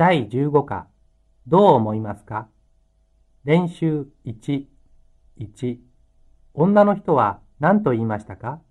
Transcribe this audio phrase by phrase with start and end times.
[0.00, 0.86] 第15課、
[1.46, 2.48] どう思いますか？
[3.44, 4.64] 練習1、
[5.38, 5.76] 1、
[6.54, 8.62] 女の人は何と言いましたか？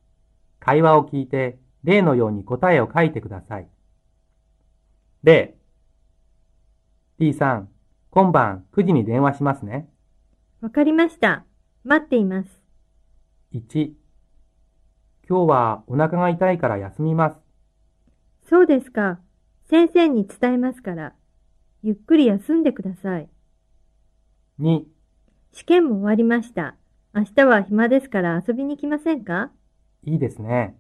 [0.60, 3.68] 会話を聞いて、例のように答えを書いてください。
[5.22, 5.54] 例、
[7.20, 7.70] P さん、
[8.10, 9.88] 今晩9時に電話しますね。
[10.62, 11.46] わかりました。
[11.84, 12.50] 待っています。
[13.54, 13.92] 1、
[15.30, 17.38] 今日はお腹が痛いから休みます。
[18.50, 19.20] そうですか。
[19.70, 21.14] 先生に伝えますから。
[21.82, 23.30] ゆっくり休んでください。
[24.60, 24.84] 2、
[25.54, 26.76] 試験も終わりました。
[27.14, 29.50] 明日は暇ですから遊びに来ませんか？
[30.04, 30.78] いいですね。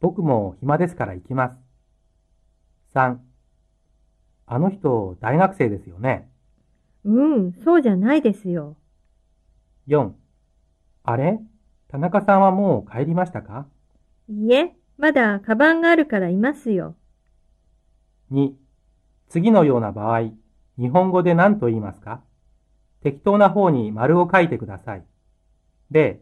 [0.00, 1.56] 僕も暇ですから行きます。
[2.94, 3.16] 3、
[4.46, 6.28] あの人、大学生ですよね？
[7.04, 8.76] うん、そうじゃないですよ。
[9.88, 10.12] 4、
[11.04, 11.40] あれ？
[11.88, 13.66] 田中さんはもう帰りましたか？
[14.28, 16.96] いいえ、まだカバンがあるからいますよ。
[18.30, 18.52] 2、
[19.34, 20.30] 次のような場合、
[20.78, 22.22] 日本語で何と言いますか？
[23.02, 25.02] 適当な方に丸を書いてください。
[25.90, 26.20] 例、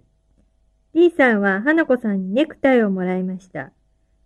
[0.94, 3.70] D さんは花子さんにネクタイをもらいました。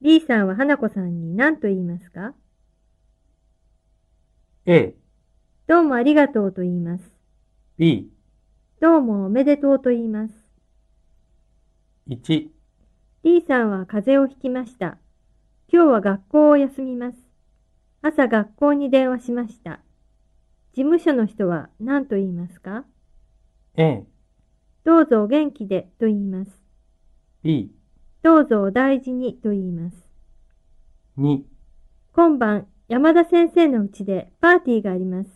[0.02, 2.32] D さんは花子さんに何と言いますか
[4.66, 4.94] ？A、
[5.66, 7.10] どうもありがとうと言います。
[7.78, 8.08] B、
[8.80, 10.34] どうもおめでとうと言います。
[12.06, 12.46] 1、
[13.24, 14.98] D さんは風邪をひきました。
[15.72, 17.25] 今日は学校を休みます。
[18.06, 19.80] 朝学校に電話しました。
[20.72, 22.84] 事務所の人は何と言いますか
[23.76, 24.04] ？A、
[24.84, 26.52] どうぞお元気でと言います。
[27.42, 27.72] B、
[28.22, 29.96] どうぞお大事にと言います。
[31.18, 31.40] 2、
[32.12, 35.30] 今晩、山田先生の家でパーティーがあります。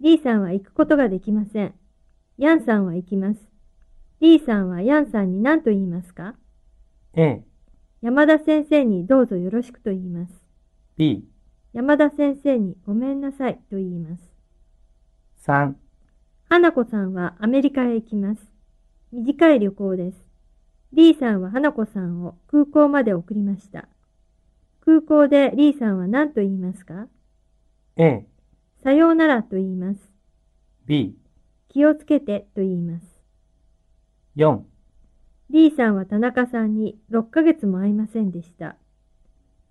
[0.00, 1.74] D さんは行くことができません。
[2.38, 3.40] ヤンさんは行きます。
[4.20, 6.34] D さんはヤンさんに何と言いますか
[7.12, 7.42] ？A、
[8.00, 10.32] 山田先生にどうぞよろしくと言います。
[10.96, 11.28] B、
[11.76, 14.22] 山田先生にごめんなさいと言います。
[15.46, 15.74] 3、
[16.48, 18.40] 花子さんはアメリカへ行きます。
[19.12, 20.24] 短い旅行です。
[20.94, 23.88] D さんは花子さんを空港まで送りました。
[24.86, 27.08] 空港で D さんは何と言いますか
[27.96, 28.24] ？A、
[28.82, 30.00] さようならと言います。
[30.86, 31.14] B、
[31.68, 33.06] 気をつけてと言います。
[34.36, 34.60] 4、
[35.50, 38.76] D さんは田中さんに6ヶ月も会いませんでした。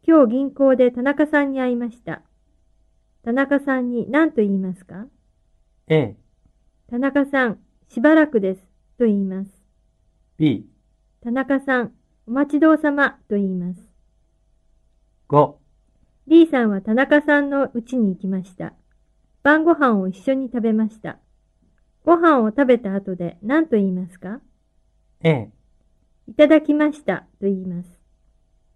[0.08, 2.22] 今日銀行で田中さんに会いました。
[3.24, 5.08] 田中さんに何と言いますか
[5.88, 6.16] ？A、
[6.92, 8.62] 田中さん、しばらくです
[9.00, 9.52] と言います。
[10.38, 10.68] B、
[11.24, 11.92] 田中さん、
[12.28, 13.82] お待ちどうさまと言います。
[15.28, 15.56] 5、
[16.28, 18.74] D さんは田中さんの家に行きました。
[19.42, 21.18] 晩ご飯を一緒に食べました。
[22.04, 24.40] ご飯を食べた後で何と言いますか
[25.24, 25.50] ？A、
[26.28, 27.90] いただきましたと言います。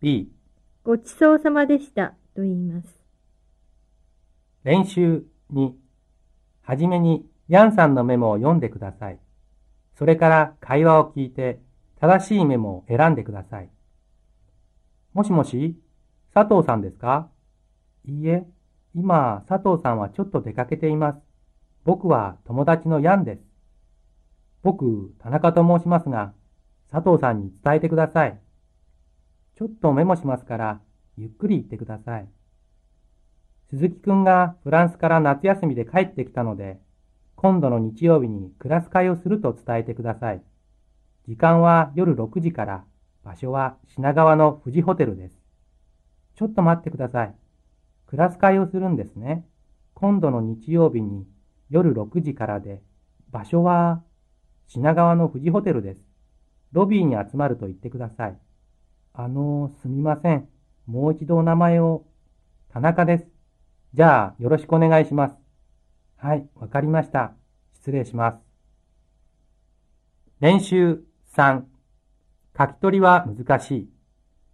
[0.02, 0.32] B、
[0.84, 2.88] ごちそうさまでしたと言います。
[4.64, 5.24] 練習
[5.54, 5.72] 2、
[6.62, 9.20] はじめにヤンさんのメモを読んでください。
[9.98, 11.60] それから会話を聞いて
[12.00, 13.70] 正しいメモを選んでください。
[15.14, 15.78] もしもし、
[16.34, 17.30] 佐藤さんですか？
[18.06, 18.48] いいえ、
[18.96, 21.20] 今佐藤さんはちょっと出かけています。
[21.84, 23.42] 僕は友達のヤンです。
[24.64, 26.34] 僕、田中と申しますが、
[26.92, 28.40] 佐藤さんに伝えてください。
[29.60, 30.80] ちょっとメモしますから、
[31.18, 32.30] ゆっくり言ってください。
[33.70, 36.80] 鈴木くんがフランスから夏休みで帰ってきたので、
[37.36, 40.42] 今度の日曜日にクラス会をすると伝えてください。
[41.28, 42.86] 時間は夜6時から、
[43.26, 45.36] 場所は品川の富士ホテルです。
[46.38, 47.36] ちょっと待ってください。
[48.08, 49.46] クラス会をするんですね。
[49.94, 51.28] 今度の日曜日に
[51.70, 52.82] 夜6時からで、
[53.30, 54.02] 場所は
[54.68, 56.00] 品川の富士ホテルです。
[56.72, 58.40] ロビーに集まると言ってください。
[59.14, 60.48] あの、すみません。
[60.86, 62.06] もう一度お名前を。
[62.72, 63.28] 田中です。
[63.94, 65.36] じゃあ、よろしくお願いします。
[66.18, 67.34] はい、わかりました。
[67.74, 68.38] 失礼します。
[70.40, 71.04] 練習
[71.36, 71.64] 3。
[72.58, 73.90] 書き取りは難し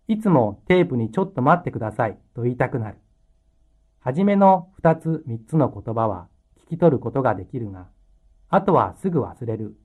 [0.07, 0.13] い。
[0.13, 2.97] いつもテープにちょっと待ってくださいと言いたくなる。
[3.99, 6.27] はじめの2つ3つの言葉は
[6.67, 7.87] 聞き取ることができるが、
[8.49, 9.75] あとはすぐ忘れる。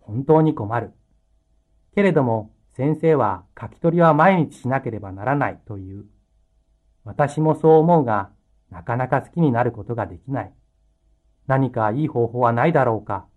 [0.00, 0.92] 本当に困る。
[1.94, 6.04] けれども先生は書き取りは毎日しなければならないという。
[7.04, 8.28] 私もそう思うが、
[8.70, 10.52] なかなか好きになることができない。
[11.46, 13.28] 何かいい方法はないだろうか。